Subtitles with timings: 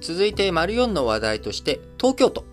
[0.00, 2.44] 続いて、丸4の話題として、東京都、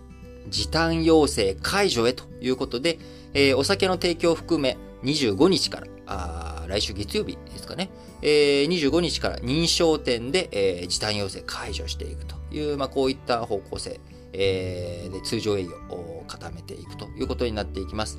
[0.48, 2.98] 時短要請解除へということで、
[3.32, 14.00] えー、お酒の提供を含め25日から、あ来週月曜日ですかね、えー、25日から認証店で、えー、時短要請解除していくという、まあ、こういった方向性、
[14.32, 18.18] えー、で通常営業を固めていくということになっていきます。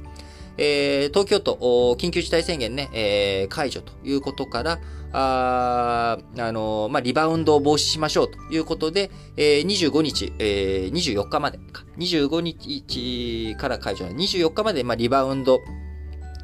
[0.58, 1.56] えー、東京都、
[2.00, 4.80] 緊急事態宣言ね、えー、解除ということから、
[5.12, 14.06] ああのー、まあ、リバウンドを防止しましょうということで、えー、25日、えー、24日までか、25日から解除。
[14.06, 15.62] 24日まで、まあ、リバウンド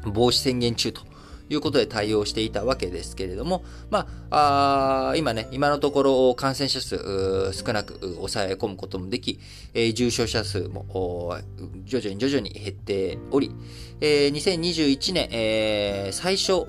[0.06, 1.11] 防止宣言中と。
[1.52, 9.38] ということで対応していたわけですけれども、まあ、あ今ね、今のところ感染者数少なく抑え込むこともでき、
[9.74, 11.36] え、重症者数も
[11.84, 13.54] 徐々に徐々に減っており、
[14.00, 16.64] え、2021年、えー、最初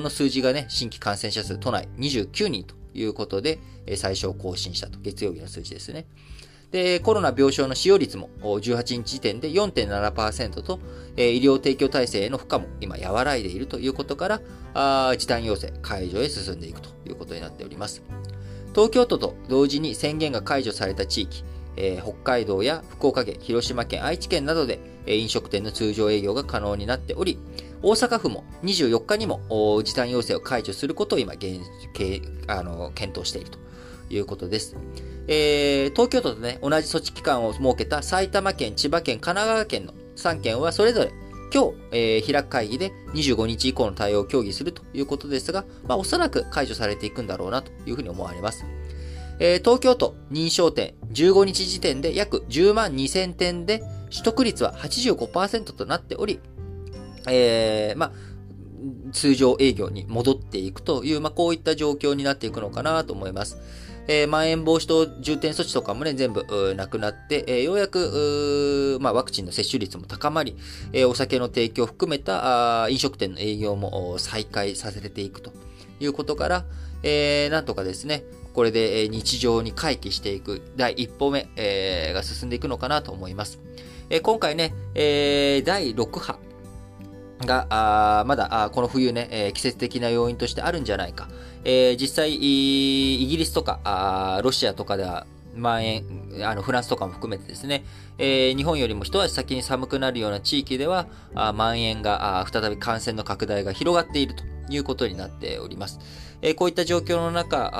[0.00, 3.58] の数字がね、新規感染者数都内29人ということで、
[3.96, 5.00] 最初を更新したと。
[5.00, 6.06] 月曜日の数字ですね。
[6.70, 10.78] で、コロナ病床の使用率も18日時点で4.7%と、
[11.16, 14.40] えー、医療提供体制への負荷も今和らいでいるということから、
[14.74, 18.02] あ時短要請解除へ進んでいくということになっております。
[18.72, 21.42] 東京都と同時に宣言が解除された地域、
[21.76, 27.38] えー、北海道や福岡県、広島県、愛知県などで、え、飲食店の通常営業が可能になっており、
[27.82, 29.40] 大阪府も24日にも
[29.82, 31.60] 時短要請を解除することを今現
[32.46, 33.58] あの検討していると
[34.10, 34.76] いうことです。
[35.28, 41.12] えー、東京都とね、同じ措置期間を設けた埼玉県、千葉県、神奈川県の3県はそれぞれ
[41.52, 48.64] 今日、えー、開く会議で25日以降の対応を協議するということですが、まあ、おそらく解除されていくんだろうなというふうに思われます。
[49.40, 56.40] えー、東京都認証店15日時点で約10万2000店で取得率は85%となっており、
[57.26, 58.12] えー、まあ、
[59.12, 63.58] 通常営業に戻っていくという、まあ、こういった状況になっていくのかなと思います。
[64.12, 70.56] えー、まん延防止等重点措置とかもね、全部なくなって、えー、ようやく、まあ、ワクチンの接種率も高まり、
[70.92, 75.52] えー、お酒の提供を含めたあ飲食店の営業も再開させていくと
[76.00, 76.64] いうことから、
[77.04, 83.60] えー、なんとかですね、これで日常に回帰していく第一歩目、えー、が進んでいくのかなと思います。
[84.08, 86.49] えー、今回ね、えー、第6波
[87.46, 91.28] が、あまだあこの冬ね、えー、季節的な要因としてあるんじゃないか。
[91.64, 96.04] えー、実際、イギリスとかあロシアとかでは、蔓延、
[96.42, 97.84] あの、フランスとかも含めてですね、
[98.18, 105.98] えー、日本よりも一足先に寒くなるような地域では、あ蔓延があ、再び感染の拡大が広がっているということになっております。
[106.42, 107.70] えー、こういった状況の中、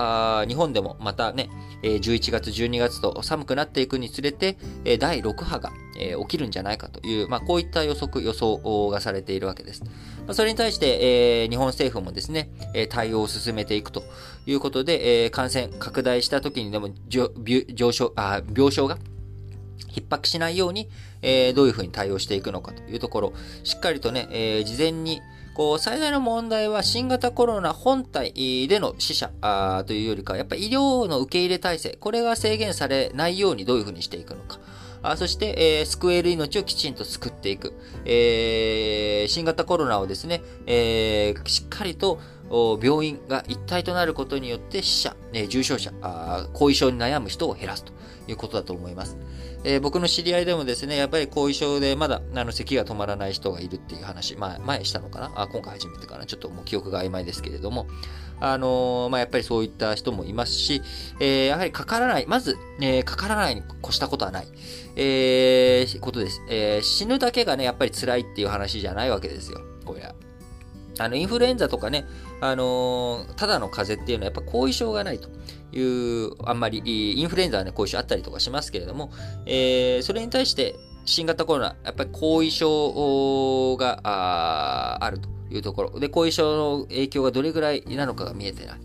[0.41, 1.49] あ日本でもまたね、
[1.83, 4.59] え、11月、12月と寒くなっていくにつれて、
[4.99, 9.83] 第6波が、えー、起きるんじゃないかという、まあ、こういった予測、予想がされているわけです。
[9.85, 9.91] ま
[10.29, 14.03] あ、それに対して、えー、日本政府もですね、え、対応を進めていくと
[14.47, 18.99] いうことで、え、感染拡大した時にでも上昇あ病床が
[19.93, 20.89] 逼迫しないように、
[21.21, 23.33] え、どういうふうに対応していくのかというところ、
[23.65, 25.21] しっかりとね、え、事前に、
[25.55, 29.31] こう、最大の問題は新型コロナ本体での死者
[29.87, 34.59] というよりか、やっぱり医療の受け入れ体制、これが制限されないようにどういうふうにしていくのか。
[35.03, 37.73] あそして、えー、救える命をきちんと救っていく。
[38.05, 45.93] えー、新型コロナをですね、えー、しっかりと病院が一体となることによって死者、ね、重症者、
[46.53, 47.93] 後遺症に悩む人を減らすと
[48.27, 49.17] いうことだと思います。
[49.63, 55.33] えー、僕の知り合いでもですね、やっぱり後遺症でまだあの咳が止まらない人がいるっていう話、まあ、前したのかな？
[55.37, 56.25] あ今回初めてかな？
[56.25, 57.87] ちょっともう記憶が曖昧ですけれども、
[58.41, 60.81] あのー、まあ、やっぱりそういった人もいますし、
[61.21, 64.49] えー、やはりかからない、まず、え、かからないに越したことはない、
[64.97, 66.41] えー、ことです。
[66.49, 70.15] え、死ぬだけがね、やっぱり辛いっていう話じゃないわけですよ、これは。
[71.01, 72.05] あの、インフルエンザとかね、
[72.41, 75.29] あのー、ただの風邪っていうのはやっぱ後遺症がないと
[75.77, 79.11] いう、あんまり、インフルエンザはね、後遺症あったりとかしますけれども、
[79.47, 86.01] えー、それに対して新型コロナ、やっぱり後遺症がああるというところ。
[86.01, 88.81] で、後遺症の影響がどれぐらいなのかが見えてない。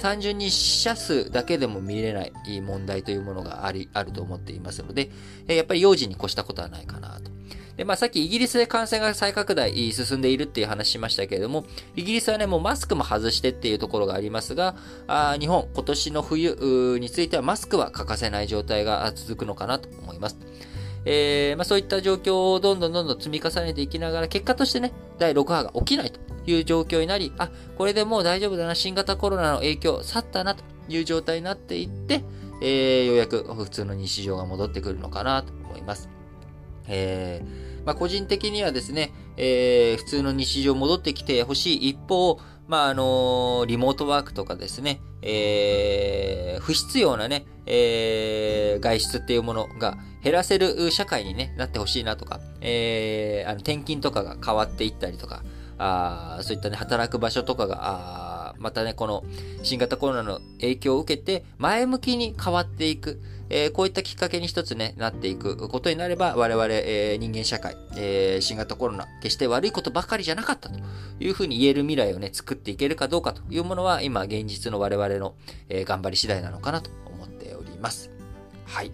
[0.00, 5.10] 単純に死者数だけでも見れない問題というものがあり、あると思っていますので、
[5.46, 7.37] やっぱり用心に越したことはないかなと。
[7.78, 11.64] で、まあ、さっきイギリスで感染が再拡大進んでいるっていう話しましたけれども、
[11.94, 14.74] イギリスはね、もうマスクも外してっていうところがありますが、
[15.06, 20.38] あ日本、今年の冬についてはマスクは欠かせない状態が続くのかなと思います。
[21.04, 26.18] えー、まあ、そういった状況をどんどんどんどん積み重ねていきながら、結果としてね、第6波が起きないと
[26.50, 32.24] いう状況になり、あ、これでもう大丈夫だな、新型コロナの影響去ったなという状態になっていって、
[32.60, 36.08] えー、ようやく普通の日常が戻ってくるのかなと思います。
[36.88, 55.42] えーまあ、個人的にはですね、えー、普通の日常戻ってきてほしい一方、まあ、あのリモートワークとかですね、えー、不必要なね、えー、外出っていうものが減らせる社会に、ね、なってほしいなとか、えー、あの転勤とかが変わっていったりとか、
[55.78, 59.24] あそういったね、働く場所とかが、またね、この
[59.62, 63.20] 新型コロナの影響を受けて前向きに変わっていく。
[63.50, 70.78] えー、こういったきっかけに一つね、なっていくことになれば、我々、えー、人間社会、えー、新型コロナ、決して悪いことばかりじゃなかったと
[71.18, 75.34] いうふうに言える未来をね、作っていけるかどうかというものは、今、現実の我々の、
[75.68, 78.10] えー、頑張り次第なのかなと思っております。
[78.66, 78.92] はい。